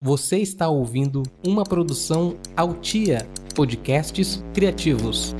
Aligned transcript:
Você 0.00 0.38
está 0.38 0.68
ouvindo 0.68 1.24
uma 1.44 1.64
produção 1.64 2.38
Altia 2.56 3.28
Podcasts 3.52 4.40
Criativos. 4.54 5.34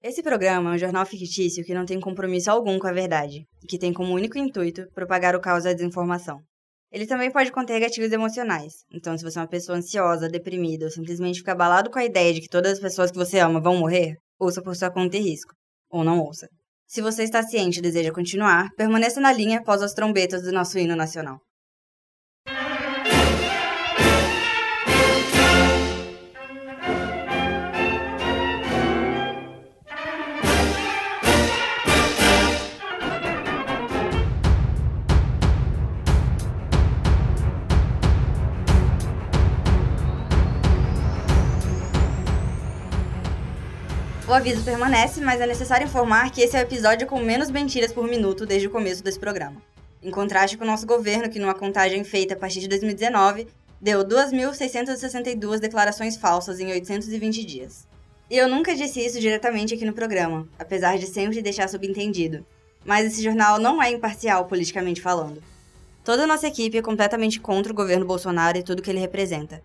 Esse 0.00 0.22
programa 0.22 0.70
é 0.70 0.74
um 0.76 0.78
jornal 0.78 1.04
fictício 1.04 1.64
que 1.64 1.74
não 1.74 1.84
tem 1.84 1.98
compromisso 1.98 2.48
algum 2.48 2.78
com 2.78 2.86
a 2.86 2.92
verdade 2.92 3.44
e 3.60 3.66
que 3.66 3.76
tem 3.76 3.92
como 3.92 4.14
único 4.14 4.38
intuito 4.38 4.86
propagar 4.94 5.34
o 5.34 5.40
caos 5.40 5.64
da 5.64 5.72
desinformação. 5.72 6.38
Ele 6.92 7.08
também 7.08 7.28
pode 7.28 7.50
conter 7.50 7.80
gatilhos 7.80 8.12
emocionais, 8.12 8.84
então 8.94 9.18
se 9.18 9.24
você 9.24 9.36
é 9.36 9.42
uma 9.42 9.48
pessoa 9.48 9.76
ansiosa, 9.76 10.28
deprimida 10.28 10.84
ou 10.84 10.92
simplesmente 10.92 11.40
fica 11.40 11.50
abalado 11.50 11.90
com 11.90 11.98
a 11.98 12.04
ideia 12.04 12.32
de 12.32 12.40
que 12.40 12.48
todas 12.48 12.74
as 12.74 12.78
pessoas 12.78 13.10
que 13.10 13.18
você 13.18 13.40
ama 13.40 13.60
vão 13.60 13.78
morrer, 13.78 14.14
ouça 14.38 14.62
por 14.62 14.76
sua 14.76 14.92
conta 14.92 15.16
e 15.16 15.20
risco, 15.20 15.52
ou 15.90 16.04
não 16.04 16.20
ouça. 16.20 16.46
Se 16.86 17.02
você 17.02 17.24
está 17.24 17.42
ciente 17.42 17.80
e 17.80 17.82
deseja 17.82 18.12
continuar, 18.12 18.68
permaneça 18.76 19.20
na 19.20 19.32
linha 19.32 19.58
após 19.58 19.82
as 19.82 19.92
trombetas 19.92 20.44
do 20.44 20.52
nosso 20.52 20.78
hino 20.78 20.94
nacional. 20.94 21.40
O 44.28 44.32
aviso 44.34 44.62
permanece, 44.62 45.22
mas 45.22 45.40
é 45.40 45.46
necessário 45.46 45.86
informar 45.86 46.30
que 46.30 46.42
esse 46.42 46.54
é 46.54 46.60
o 46.60 46.62
episódio 46.62 47.06
com 47.06 47.18
menos 47.18 47.50
mentiras 47.50 47.90
por 47.90 48.06
minuto 48.06 48.44
desde 48.44 48.68
o 48.68 48.70
começo 48.70 49.02
desse 49.02 49.18
programa. 49.18 49.56
Em 50.02 50.10
contraste 50.10 50.58
com 50.58 50.64
o 50.64 50.66
nosso 50.66 50.86
governo, 50.86 51.30
que 51.30 51.38
numa 51.38 51.54
contagem 51.54 52.04
feita 52.04 52.34
a 52.34 52.36
partir 52.36 52.60
de 52.60 52.68
2019, 52.68 53.48
deu 53.80 54.04
2.662 54.04 55.60
declarações 55.60 56.14
falsas 56.18 56.60
em 56.60 56.70
820 56.70 57.42
dias. 57.42 57.88
E 58.28 58.36
eu 58.36 58.46
nunca 58.50 58.74
disse 58.74 59.00
isso 59.00 59.18
diretamente 59.18 59.72
aqui 59.72 59.86
no 59.86 59.94
programa, 59.94 60.46
apesar 60.58 60.98
de 60.98 61.06
sempre 61.06 61.40
deixar 61.40 61.66
subentendido. 61.66 62.44
Mas 62.84 63.06
esse 63.06 63.22
jornal 63.22 63.58
não 63.58 63.82
é 63.82 63.90
imparcial 63.90 64.44
politicamente 64.44 65.00
falando. 65.00 65.42
Toda 66.04 66.24
a 66.24 66.26
nossa 66.26 66.46
equipe 66.46 66.76
é 66.76 66.82
completamente 66.82 67.40
contra 67.40 67.72
o 67.72 67.74
governo 67.74 68.04
Bolsonaro 68.04 68.58
e 68.58 68.62
tudo 68.62 68.82
que 68.82 68.90
ele 68.90 69.00
representa. 69.00 69.62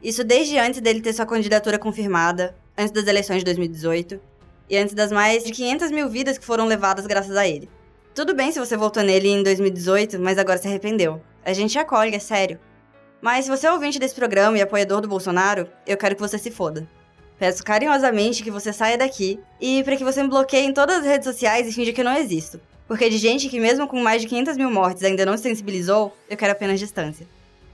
Isso 0.00 0.22
desde 0.22 0.56
antes 0.56 0.80
dele 0.80 1.00
ter 1.00 1.12
sua 1.12 1.26
candidatura 1.26 1.80
confirmada, 1.80 2.54
antes 2.76 2.92
das 2.92 3.06
eleições 3.06 3.38
de 3.38 3.44
2018 3.44 4.20
e 4.68 4.76
antes 4.76 4.94
das 4.94 5.12
mais 5.12 5.44
de 5.44 5.52
500 5.52 5.90
mil 5.90 6.08
vidas 6.08 6.38
que 6.38 6.44
foram 6.44 6.66
levadas 6.66 7.06
graças 7.06 7.36
a 7.36 7.46
ele. 7.46 7.68
Tudo 8.14 8.34
bem 8.34 8.52
se 8.52 8.58
você 8.58 8.76
votou 8.76 9.02
nele 9.02 9.28
em 9.28 9.42
2018, 9.42 10.20
mas 10.20 10.38
agora 10.38 10.58
se 10.58 10.68
arrependeu. 10.68 11.20
A 11.44 11.52
gente 11.52 11.78
acolhe, 11.78 12.14
é 12.14 12.18
sério. 12.18 12.58
Mas 13.20 13.44
se 13.44 13.50
você 13.50 13.66
é 13.66 13.72
ouvinte 13.72 13.98
desse 13.98 14.14
programa 14.14 14.56
e 14.56 14.62
apoiador 14.62 15.00
do 15.00 15.08
Bolsonaro, 15.08 15.68
eu 15.86 15.96
quero 15.96 16.14
que 16.14 16.20
você 16.20 16.38
se 16.38 16.50
foda. 16.50 16.86
Peço 17.38 17.64
carinhosamente 17.64 18.42
que 18.42 18.50
você 18.50 18.72
saia 18.72 18.96
daqui 18.96 19.40
e 19.60 19.82
para 19.82 19.96
que 19.96 20.04
você 20.04 20.22
me 20.22 20.28
bloqueie 20.28 20.66
em 20.66 20.72
todas 20.72 20.98
as 20.98 21.04
redes 21.04 21.24
sociais 21.24 21.66
e 21.66 21.72
finja 21.72 21.92
que 21.92 22.00
eu 22.00 22.04
não 22.04 22.16
existo. 22.16 22.60
Porque 22.86 23.08
de 23.08 23.18
gente 23.18 23.48
que, 23.48 23.58
mesmo 23.58 23.88
com 23.88 24.00
mais 24.00 24.22
de 24.22 24.28
500 24.28 24.56
mil 24.56 24.70
mortes, 24.70 25.02
ainda 25.02 25.26
não 25.26 25.36
se 25.36 25.42
sensibilizou, 25.42 26.16
eu 26.28 26.36
quero 26.36 26.52
apenas 26.52 26.78
distância. 26.78 27.26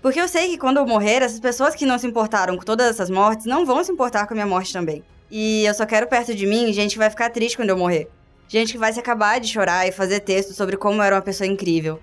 Porque 0.03 0.21
eu 0.21 0.29
sei 0.29 0.49
que 0.49 0.59
quando 0.59 0.79
eu 0.79 0.87
morrer, 0.87 1.23
essas 1.23 1.41
pessoas 1.41 1.75
que 1.75 1.85
não 1.85 1.99
se 1.99 2.07
importaram 2.07 2.57
com 2.57 2.65
todas 2.65 2.89
essas 2.89 3.11
mortes 3.11 3.45
não 3.45 3.67
vão 3.67 3.85
se 3.85 3.93
importar 3.93 4.27
com 4.27 4.33
a 4.33 4.37
minha 4.37 4.47
morte 4.47 4.73
também. 4.73 5.05
E 5.31 5.65
eu 5.67 5.75
só 5.75 5.85
quero 5.85 6.07
perto 6.07 6.35
de 6.35 6.47
mim 6.47 6.73
gente 6.73 6.93
que 6.93 6.99
vai 6.99 7.11
ficar 7.11 7.31
triste 7.31 7.57
quando 7.57 7.69
eu 7.69 7.77
morrer. 7.77 8.09
Gente 8.49 8.73
que 8.73 8.79
vai 8.79 8.93
se 8.93 8.99
acabar 8.99 9.39
de 9.39 9.49
chorar 9.49 9.87
e 9.87 9.93
fazer 9.93 10.21
texto 10.21 10.55
sobre 10.55 10.77
como 10.77 11.01
eu 11.01 11.03
era 11.03 11.17
uma 11.17 11.23
pessoa 11.23 11.47
incrível. 11.47 12.01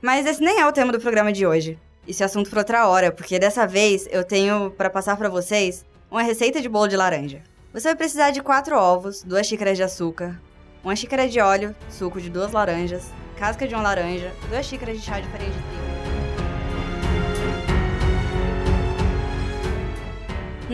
Mas 0.00 0.26
esse 0.26 0.42
nem 0.42 0.60
é 0.60 0.66
o 0.66 0.72
tema 0.72 0.92
do 0.92 1.00
programa 1.00 1.32
de 1.32 1.46
hoje. 1.46 1.78
Isso 2.06 2.22
é 2.22 2.26
assunto 2.26 2.48
para 2.50 2.60
outra 2.60 2.86
hora, 2.86 3.10
porque 3.10 3.38
dessa 3.38 3.66
vez 3.66 4.06
eu 4.10 4.22
tenho 4.22 4.70
para 4.70 4.88
passar 4.90 5.16
para 5.16 5.28
vocês 5.28 5.84
uma 6.10 6.22
receita 6.22 6.60
de 6.60 6.68
bolo 6.68 6.86
de 6.86 6.96
laranja. 6.96 7.42
Você 7.72 7.88
vai 7.88 7.96
precisar 7.96 8.30
de 8.30 8.42
4 8.42 8.76
ovos, 8.76 9.22
2 9.22 9.46
xícaras 9.46 9.76
de 9.76 9.82
açúcar, 9.82 10.40
uma 10.84 10.94
xícara 10.94 11.28
de 11.28 11.40
óleo, 11.40 11.74
suco 11.90 12.20
de 12.20 12.30
duas 12.30 12.52
laranjas, 12.52 13.06
casca 13.36 13.66
de 13.66 13.74
uma 13.74 13.82
laranja, 13.82 14.32
2 14.50 14.64
xícaras 14.64 14.98
de 14.98 15.04
chá 15.04 15.18
de 15.20 15.28
farinha 15.28 15.50
de 15.50 15.56
trigo. 15.56 15.87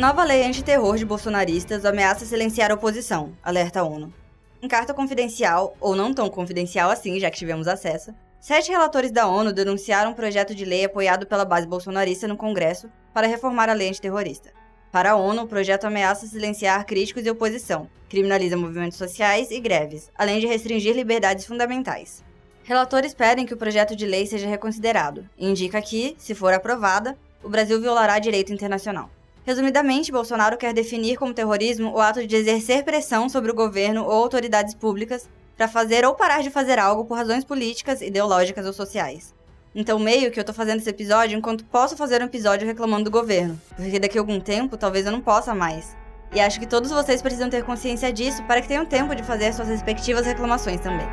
Nova 0.05 0.23
lei 0.23 0.45
antiterror 0.45 0.99
de 0.99 1.05
bolsonaristas 1.07 1.87
ameaça 1.87 2.27
silenciar 2.27 2.71
a 2.71 2.75
oposição, 2.75 3.33
alerta 3.43 3.81
a 3.81 3.85
ONU. 3.85 4.13
Em 4.61 4.69
carta 4.69 4.93
confidencial, 4.93 5.75
ou 5.81 5.97
não 5.97 6.13
tão 6.13 6.29
confidencial 6.29 6.91
assim, 6.91 7.19
já 7.19 7.31
que 7.31 7.39
tivemos 7.39 7.67
acesso, 7.67 8.15
sete 8.39 8.71
relatores 8.71 9.11
da 9.11 9.27
ONU 9.27 9.51
denunciaram 9.51 10.11
um 10.11 10.15
projeto 10.15 10.55
de 10.55 10.63
lei 10.67 10.85
apoiado 10.85 11.27
pela 11.27 11.47
base 11.47 11.67
bolsonarista 11.67 12.29
no 12.29 12.37
Congresso 12.37 12.91
para 13.15 13.27
reformar 13.27 13.71
a 13.71 13.73
lei 13.73 13.89
antiterrorista. 13.89 14.51
Para 14.93 15.13
a 15.13 15.17
ONU, 15.17 15.45
o 15.45 15.49
projeto 15.49 15.87
ameaça 15.87 16.27
silenciar 16.27 16.85
críticos 16.85 17.25
e 17.25 17.31
oposição, 17.31 17.89
criminaliza 18.07 18.59
movimentos 18.59 18.99
sociais 18.99 19.51
e 19.51 19.59
greves, 19.59 20.11
além 20.19 20.39
de 20.39 20.47
restringir 20.47 20.95
liberdades 20.95 21.47
fundamentais. 21.47 22.23
Relatores 22.63 23.15
pedem 23.15 23.47
que 23.47 23.55
o 23.55 23.59
projeto 23.59 23.97
de 23.97 24.05
lei 24.05 24.27
seja 24.27 24.47
reconsiderado 24.47 25.27
e 25.39 25.49
indica 25.49 25.81
que, 25.81 26.15
se 26.19 26.35
for 26.35 26.53
aprovada, 26.53 27.17
o 27.43 27.49
Brasil 27.49 27.81
violará 27.81 28.19
direito 28.19 28.53
internacional. 28.53 29.09
Resumidamente, 29.45 30.11
Bolsonaro 30.11 30.57
quer 30.57 30.73
definir 30.73 31.19
como 31.19 31.35
terrorismo 31.35 31.93
o 31.93 32.01
ato 32.01 32.27
de 32.27 32.35
exercer 32.35 32.83
pressão 32.83 33.29
sobre 33.29 33.51
o 33.51 33.55
governo 33.55 34.05
ou 34.05 34.13
autoridades 34.13 34.75
públicas 34.75 35.29
para 35.55 35.69
fazer 35.69 36.05
ou 36.05 36.15
parar 36.15 36.43
de 36.43 36.51
fazer 36.51 36.79
algo 36.79 37.05
por 37.05 37.15
razões 37.15 37.45
políticas, 37.45 38.01
ideológicas 38.01 38.65
ou 38.65 38.73
sociais. 38.73 39.35
Então, 39.75 39.99
meio 39.99 40.31
que 40.31 40.41
eu 40.41 40.45
tô 40.45 40.55
fazendo 40.55 40.79
esse 40.79 40.89
episódio 40.89 41.37
enquanto 41.37 41.65
posso 41.67 41.95
fazer 41.95 42.23
um 42.23 42.27
episódio 42.27 42.67
reclamando 42.67 43.05
do 43.05 43.11
governo, 43.11 43.61
porque 43.77 43.99
daqui 43.99 44.17
a 44.17 44.21
algum 44.21 44.41
tempo 44.41 44.79
talvez 44.79 45.05
eu 45.05 45.13
não 45.13 45.21
possa 45.21 45.55
mais. 45.55 45.95
E 46.33 46.41
acho 46.41 46.59
que 46.59 46.67
todos 46.67 46.91
vocês 46.91 47.21
precisam 47.21 47.51
ter 47.51 47.65
consciência 47.65 48.13
disso 48.13 48.43
para 48.45 48.63
que 48.63 48.69
tenham 48.69 48.87
tempo 48.87 49.15
de 49.15 49.23
fazer 49.23 49.53
suas 49.53 49.69
respectivas 49.69 50.25
reclamações 50.25 50.81
também. 50.81 51.07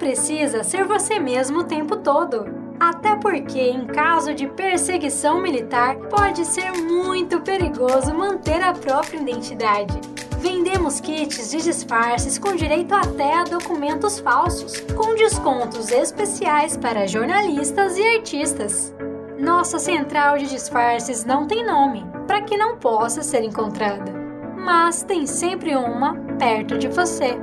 Precisa 0.00 0.64
ser 0.64 0.84
você 0.86 1.20
mesmo 1.20 1.60
o 1.60 1.64
tempo 1.64 1.98
todo. 1.98 2.46
Até 2.80 3.14
porque, 3.16 3.60
em 3.60 3.86
caso 3.86 4.34
de 4.34 4.46
perseguição 4.48 5.42
militar, 5.42 5.94
pode 6.08 6.46
ser 6.46 6.72
muito 6.72 7.42
perigoso 7.42 8.14
manter 8.14 8.62
a 8.62 8.72
própria 8.72 9.20
identidade. 9.20 10.00
Vendemos 10.38 10.98
kits 11.00 11.50
de 11.50 11.58
disfarces 11.58 12.38
com 12.38 12.56
direito 12.56 12.94
até 12.94 13.34
a 13.34 13.44
documentos 13.44 14.18
falsos, 14.18 14.80
com 14.96 15.14
descontos 15.14 15.90
especiais 15.90 16.78
para 16.78 17.06
jornalistas 17.06 17.98
e 17.98 18.02
artistas. 18.16 18.94
Nossa 19.38 19.78
central 19.78 20.38
de 20.38 20.46
disfarces 20.48 21.26
não 21.26 21.46
tem 21.46 21.64
nome, 21.64 22.06
para 22.26 22.40
que 22.40 22.56
não 22.56 22.78
possa 22.78 23.22
ser 23.22 23.42
encontrada, 23.42 24.10
mas 24.56 25.02
tem 25.02 25.26
sempre 25.26 25.76
uma 25.76 26.14
perto 26.38 26.78
de 26.78 26.88
você. 26.88 27.36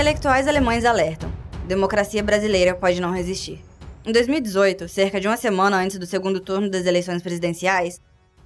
Intelectuais 0.00 0.48
alemães 0.48 0.86
alertam: 0.86 1.30
democracia 1.68 2.22
brasileira 2.22 2.74
pode 2.74 2.98
não 3.02 3.12
resistir. 3.12 3.62
Em 4.02 4.10
2018, 4.10 4.88
cerca 4.88 5.20
de 5.20 5.28
uma 5.28 5.36
semana 5.36 5.76
antes 5.76 5.98
do 5.98 6.06
segundo 6.06 6.40
turno 6.40 6.70
das 6.70 6.86
eleições 6.86 7.22
presidenciais, 7.22 8.00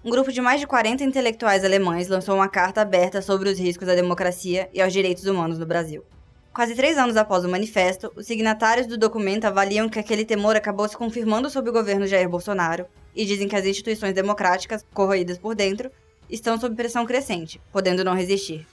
um 0.04 0.10
grupo 0.10 0.32
de 0.32 0.40
mais 0.40 0.58
de 0.58 0.66
40 0.66 1.04
intelectuais 1.04 1.64
alemães 1.64 2.08
lançou 2.08 2.34
uma 2.34 2.48
carta 2.48 2.80
aberta 2.80 3.22
sobre 3.22 3.48
os 3.48 3.56
riscos 3.56 3.88
à 3.88 3.94
democracia 3.94 4.68
e 4.74 4.82
aos 4.82 4.92
direitos 4.92 5.26
humanos 5.26 5.56
no 5.56 5.64
Brasil. 5.64 6.04
Quase 6.52 6.74
três 6.74 6.98
anos 6.98 7.16
após 7.16 7.44
o 7.44 7.48
manifesto, 7.48 8.10
os 8.16 8.26
signatários 8.26 8.88
do 8.88 8.98
documento 8.98 9.44
avaliam 9.44 9.88
que 9.88 10.00
aquele 10.00 10.24
temor 10.24 10.56
acabou 10.56 10.88
se 10.88 10.96
confirmando 10.96 11.48
sob 11.48 11.70
o 11.70 11.72
governo 11.72 12.04
Jair 12.04 12.28
Bolsonaro 12.28 12.84
e 13.14 13.24
dizem 13.24 13.46
que 13.46 13.54
as 13.54 13.64
instituições 13.64 14.12
democráticas, 14.12 14.84
corroídas 14.92 15.38
por 15.38 15.54
dentro, 15.54 15.88
estão 16.28 16.58
sob 16.58 16.74
pressão 16.74 17.06
crescente, 17.06 17.60
podendo 17.70 18.02
não 18.02 18.16
resistir. 18.16 18.66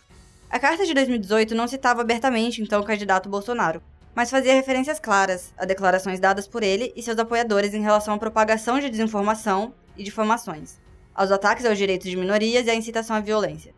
A 0.51 0.59
carta 0.59 0.85
de 0.85 0.93
2018 0.93 1.55
não 1.55 1.65
citava 1.65 2.01
abertamente 2.01 2.61
então 2.61 2.81
o 2.81 2.83
candidato 2.83 3.29
Bolsonaro, 3.29 3.81
mas 4.13 4.29
fazia 4.29 4.53
referências 4.53 4.99
claras 4.99 5.53
a 5.57 5.63
declarações 5.63 6.19
dadas 6.19 6.45
por 6.45 6.61
ele 6.61 6.91
e 6.93 7.01
seus 7.01 7.17
apoiadores 7.17 7.73
em 7.73 7.81
relação 7.81 8.15
à 8.15 8.17
propagação 8.17 8.77
de 8.77 8.89
desinformação 8.89 9.73
e 9.95 10.03
difamações, 10.03 10.77
aos 11.15 11.31
ataques 11.31 11.65
aos 11.65 11.77
direitos 11.77 12.09
de 12.09 12.17
minorias 12.17 12.67
e 12.67 12.69
à 12.69 12.75
incitação 12.75 13.15
à 13.15 13.21
violência. 13.21 13.73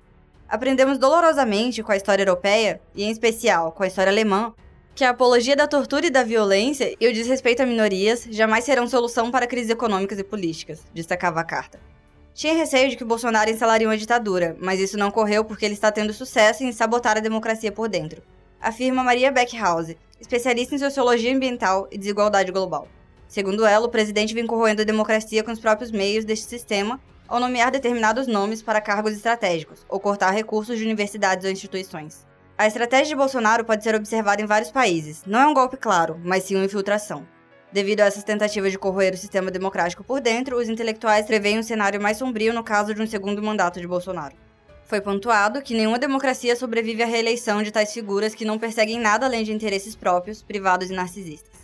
Aprendemos 0.50 0.98
dolorosamente 0.98 1.84
com 1.84 1.92
a 1.92 1.96
história 1.96 2.24
europeia, 2.24 2.82
e 2.96 3.04
em 3.04 3.12
especial 3.12 3.72
com 3.72 3.84
a 3.84 3.88
história 3.88 4.12
alemã, 4.12 4.52
que 4.96 5.04
a 5.04 5.12
apologia 5.12 5.56
da 5.56 5.68
tortura 5.68 6.08
e 6.08 6.10
da 6.10 6.24
violência 6.24 6.96
e 7.00 7.08
o 7.08 7.14
desrespeito 7.14 7.62
a 7.62 7.68
minorias 7.68 8.28
jamais 8.32 8.64
serão 8.64 8.88
solução 8.88 9.30
para 9.30 9.46
crises 9.46 9.70
econômicas 9.70 10.18
e 10.18 10.24
políticas, 10.24 10.82
destacava 10.92 11.40
a 11.40 11.44
carta. 11.44 11.93
Tinha 12.34 12.56
receio 12.56 12.90
de 12.90 12.96
que 12.96 13.04
Bolsonaro 13.04 13.50
instalaria 13.50 13.88
uma 13.88 13.98
ditadura, 13.98 14.58
mas 14.60 14.80
isso 14.80 14.98
não 14.98 15.10
ocorreu 15.10 15.46
porque 15.46 15.66
ele 15.66 15.76
está 15.76 15.92
tendo 15.92 16.12
sucesso 16.12 16.64
em 16.64 16.72
sabotar 16.72 17.16
a 17.16 17.22
democracia 17.22 17.72
por 17.72 17.88
dentro. 17.88 18.24
afirma 18.60 19.04
Maria 19.04 19.32
Beckhouse, 19.32 19.98
especialista 20.20 20.74
em 20.74 20.80
sociologia 20.80 21.36
ambiental 21.36 21.88
e 21.92 21.98
desigualdade 21.98 22.52
global. 22.52 22.88
Segundo 23.28 23.66
ela, 23.66 23.86
o 23.86 23.90
presidente 23.90 24.34
vem 24.34 24.48
corroendo 24.48 24.82
a 24.82 24.86
democracia 24.86 25.44
com 25.44 25.52
os 25.52 25.60
próprios 25.60 25.92
meios 25.92 26.24
deste 26.24 26.46
sistema 26.46 27.00
ao 27.28 27.40
nomear 27.40 27.72
determinados 27.72 28.26
nomes 28.26 28.62
para 28.62 28.82
cargos 28.82 29.14
estratégicos 29.14 29.86
ou 29.90 30.00
cortar 30.00 30.32
recursos 30.32 30.78
de 30.78 30.84
universidades 30.86 31.46
ou 31.46 31.52
instituições. 31.52 32.26
A 32.58 32.68
estratégia 32.68 33.08
de 33.08 33.16
Bolsonaro 33.16 33.66
pode 33.66 33.84
ser 33.84 33.96
observada 33.96 34.42
em 34.42 34.46
vários 34.46 34.72
países. 34.72 35.24
Não 35.26 35.40
é 35.40 35.46
um 35.46 35.54
golpe 35.54 35.76
claro, 35.76 36.20
mas 36.24 36.44
sim 36.44 36.56
uma 36.56 36.66
infiltração. 36.66 37.28
Devido 37.74 38.02
a 38.02 38.06
essas 38.06 38.24
tentativas 38.24 38.72
de 38.72 38.78
corroer 38.78 39.16
o 39.16 39.18
sistema 39.18 39.50
democrático 39.50 40.04
por 40.04 40.22
dentro, 40.22 40.58
os 40.58 40.70
intelectuais 40.70 41.26
preveem 41.26 41.58
um 41.58 41.64
cenário 41.64 42.00
mais 42.00 42.18
sombrio 42.18 42.54
no 42.54 42.64
caso 42.64 42.94
de 42.94 43.02
um 43.02 43.08
segundo 43.08 43.42
mandato 43.42 43.82
de 43.82 43.88
Bolsonaro. 43.88 44.36
Foi 44.86 45.02
pontuado 45.02 45.60
que 45.60 45.74
nenhuma 45.74 45.98
democracia 45.98 46.56
sobrevive 46.56 47.02
à 47.02 47.08
reeleição 47.08 47.64
de 47.64 47.72
tais 47.72 47.92
figuras 47.92 48.36
que 48.36 48.46
não 48.46 48.60
perseguem 48.60 49.00
nada 49.00 49.26
além 49.26 49.44
de 49.44 49.52
interesses 49.52 49.96
próprios, 49.96 50.44
privados 50.44 50.92
e 50.92 50.94
narcisistas. 50.94 51.64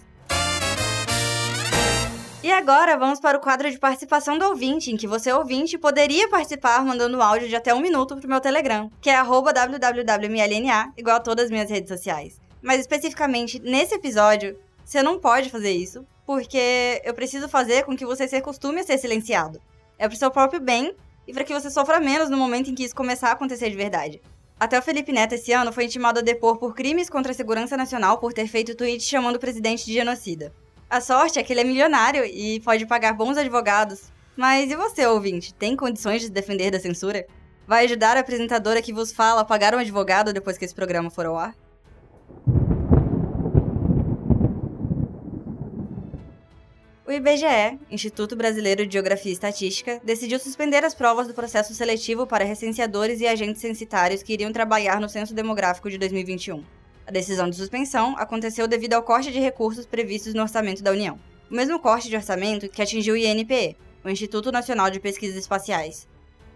E 2.42 2.52
agora 2.52 2.98
vamos 2.98 3.20
para 3.20 3.38
o 3.38 3.42
quadro 3.42 3.70
de 3.70 3.78
participação 3.78 4.36
do 4.36 4.46
ouvinte, 4.46 4.92
em 4.92 4.98
que 4.98 5.06
você, 5.06 5.32
ouvinte, 5.32 5.78
poderia 5.78 6.28
participar 6.28 6.84
mandando 6.84 7.20
um 7.20 7.22
áudio 7.22 7.48
de 7.48 7.56
até 7.56 7.72
um 7.72 7.82
minuto 7.82 8.16
para 8.16 8.26
o 8.26 8.30
meu 8.30 8.42
Telegram, 8.42 8.90
que 9.00 9.12
é 9.12 9.24
www.mlna, 9.24 10.92
igual 10.98 11.18
a 11.18 11.20
todas 11.20 11.46
as 11.46 11.52
minhas 11.52 11.70
redes 11.70 11.90
sociais. 11.90 12.42
Mas 12.64 12.80
especificamente 12.80 13.60
nesse 13.60 13.94
episódio, 13.94 14.58
você 14.90 15.04
não 15.04 15.20
pode 15.20 15.52
fazer 15.52 15.70
isso, 15.70 16.04
porque 16.26 17.00
eu 17.06 17.14
preciso 17.14 17.48
fazer 17.48 17.84
com 17.84 17.96
que 17.96 18.08
você 18.08 18.28
se 18.28 18.36
acostume 18.36 18.80
a 18.80 18.84
ser 18.84 18.98
silenciado. 18.98 19.62
É 20.00 20.08
pro 20.08 20.18
seu 20.18 20.32
próprio 20.32 20.60
bem 20.60 20.96
e 21.28 21.32
para 21.32 21.44
que 21.44 21.54
você 21.54 21.70
sofra 21.70 22.00
menos 22.00 22.28
no 22.28 22.36
momento 22.36 22.72
em 22.72 22.74
que 22.74 22.84
isso 22.84 22.96
começar 22.96 23.30
a 23.30 23.34
acontecer 23.34 23.70
de 23.70 23.76
verdade. 23.76 24.20
Até 24.60 24.80
o 24.80 24.82
Felipe 24.82 25.12
Neto 25.12 25.36
esse 25.36 25.52
ano 25.52 25.72
foi 25.72 25.86
intimado 25.86 26.18
a 26.18 26.24
depor 26.24 26.58
por 26.58 26.74
crimes 26.74 27.08
contra 27.08 27.32
a 27.32 27.36
segurança 27.36 27.78
nacional 27.78 28.18
por 28.18 28.34
ter 28.34 28.48
feito 28.48 28.74
tweet 28.74 29.04
chamando 29.04 29.36
o 29.36 29.40
presidente 29.40 29.86
de 29.86 29.94
genocida. 29.94 30.52
A 30.90 31.00
sorte 31.00 31.38
é 31.38 31.44
que 31.44 31.54
ele 31.54 31.62
é 31.62 31.66
milionário 31.66 32.26
e 32.26 32.60
pode 32.62 32.88
pagar 32.88 33.14
bons 33.14 33.38
advogados. 33.38 34.12
Mas 34.36 34.72
e 34.72 34.76
você, 34.76 35.06
ouvinte, 35.06 35.54
tem 35.54 35.76
condições 35.76 36.22
de 36.22 36.28
se 36.28 36.34
defender 36.34 36.72
da 36.72 36.80
censura? 36.80 37.28
Vai 37.68 37.86
ajudar 37.86 38.18
a 38.18 38.22
apresentadora 38.22 38.82
que 38.82 38.92
vos 38.92 39.12
fala 39.12 39.42
a 39.42 39.46
pagar 39.46 39.76
um 39.76 39.80
advogado 39.80 40.34
depois 40.34 40.58
que 40.58 40.66
esse 40.66 40.74
programa 40.74 41.12
for 41.12 41.28
ao 41.28 41.38
ar? 41.38 41.56
O 47.10 47.12
IBGE, 47.12 47.80
Instituto 47.90 48.36
Brasileiro 48.36 48.86
de 48.86 48.94
Geografia 48.94 49.32
e 49.32 49.34
Estatística, 49.34 50.00
decidiu 50.04 50.38
suspender 50.38 50.86
as 50.86 50.94
provas 50.94 51.28
do 51.28 51.34
processo 51.34 51.74
seletivo 51.74 52.28
para 52.28 52.46
recenseadores 52.46 53.20
e 53.20 53.26
agentes 53.26 53.62
censitários 53.62 54.22
que 54.22 54.32
iriam 54.32 54.54
trabalhar 54.54 55.02
no 55.02 55.10
Censo 55.10 55.34
Demográfico 55.34 55.90
de 55.90 55.98
2021. 55.98 56.64
A 57.08 57.12
decisão 57.12 57.50
de 57.50 57.56
suspensão 57.56 58.16
aconteceu 58.16 58.68
devido 58.68 58.94
ao 58.94 59.02
corte 59.02 59.32
de 59.32 59.40
recursos 59.40 59.88
previstos 59.88 60.36
no 60.36 60.44
orçamento 60.44 60.84
da 60.84 60.92
União. 60.92 61.20
O 61.50 61.56
mesmo 61.56 61.80
corte 61.80 62.10
de 62.10 62.16
orçamento 62.16 62.70
que 62.70 62.80
atingiu 62.80 63.16
o 63.16 63.18
INPE, 63.18 63.76
o 64.06 64.10
Instituto 64.12 64.52
Nacional 64.52 64.92
de 64.92 65.00
Pesquisas 65.00 65.36
Espaciais, 65.36 66.08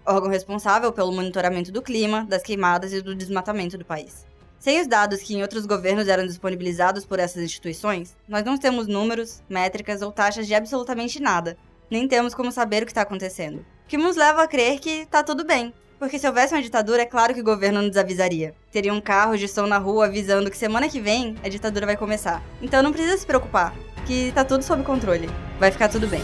órgão 0.05 0.29
responsável 0.29 0.91
pelo 0.91 1.11
monitoramento 1.11 1.71
do 1.71 1.81
clima, 1.81 2.27
das 2.29 2.43
queimadas 2.43 2.93
e 2.93 3.01
do 3.01 3.15
desmatamento 3.15 3.75
do 3.75 3.85
país. 3.85 4.23
Sem 4.63 4.79
os 4.79 4.87
dados 4.87 5.19
que 5.21 5.35
em 5.35 5.41
outros 5.41 5.65
governos 5.65 6.07
eram 6.07 6.25
disponibilizados 6.25 7.05
por 7.05 7.19
essas 7.19 7.43
instituições, 7.43 8.15
nós 8.25 8.45
não 8.45 8.57
temos 8.57 8.87
números, 8.87 9.43
métricas 9.49 10.01
ou 10.01 10.09
taxas 10.09 10.47
de 10.47 10.55
absolutamente 10.55 11.21
nada, 11.21 11.57
nem 11.91 12.07
temos 12.07 12.33
como 12.33 12.49
saber 12.49 12.81
o 12.81 12.85
que 12.85 12.93
está 12.93 13.01
acontecendo. 13.01 13.57
O 13.57 13.89
que 13.89 13.97
nos 13.97 14.15
leva 14.15 14.41
a 14.41 14.47
crer 14.47 14.79
que 14.79 15.01
está 15.01 15.21
tudo 15.21 15.43
bem, 15.43 15.73
porque 15.99 16.17
se 16.17 16.25
houvesse 16.25 16.53
uma 16.53 16.61
ditadura, 16.61 17.01
é 17.01 17.05
claro 17.05 17.33
que 17.33 17.41
o 17.41 17.43
governo 17.43 17.81
nos 17.81 17.97
avisaria. 17.97 18.55
Teria 18.71 18.93
um 18.93 19.01
carro 19.01 19.37
de 19.37 19.49
som 19.49 19.67
na 19.67 19.77
rua 19.77 20.05
avisando 20.05 20.49
que 20.49 20.57
semana 20.57 20.87
que 20.87 21.01
vem 21.01 21.35
a 21.43 21.49
ditadura 21.49 21.85
vai 21.85 21.97
começar. 21.97 22.41
Então 22.61 22.81
não 22.81 22.93
precisa 22.93 23.17
se 23.17 23.25
preocupar, 23.25 23.75
que 24.07 24.31
tá 24.31 24.45
tudo 24.45 24.63
sob 24.63 24.81
controle. 24.83 25.27
Vai 25.59 25.71
ficar 25.71 25.89
tudo 25.89 26.07
bem. 26.07 26.21